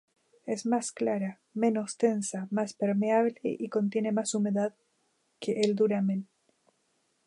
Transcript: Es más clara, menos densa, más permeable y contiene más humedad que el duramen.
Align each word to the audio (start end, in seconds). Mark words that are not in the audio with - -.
Es 0.47 0.65
más 0.65 0.91
clara, 0.91 1.41
menos 1.53 1.95
densa, 1.99 2.47
más 2.49 2.73
permeable 2.73 3.39
y 3.43 3.69
contiene 3.69 4.11
más 4.11 4.33
humedad 4.33 4.73
que 5.39 5.61
el 5.61 5.75
duramen. 5.75 6.27